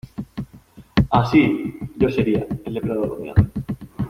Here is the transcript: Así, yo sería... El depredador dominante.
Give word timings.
Así, 1.11 1.75
yo 1.95 2.09
sería... 2.09 2.43
El 2.65 2.73
depredador 2.73 3.09
dominante. 3.09 3.51